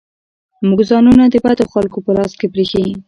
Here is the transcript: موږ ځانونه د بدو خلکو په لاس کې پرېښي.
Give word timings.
موږ 0.67 0.79
ځانونه 0.89 1.23
د 1.29 1.35
بدو 1.43 1.65
خلکو 1.73 1.97
په 2.05 2.11
لاس 2.17 2.31
کې 2.39 2.47
پرېښي. 2.53 2.85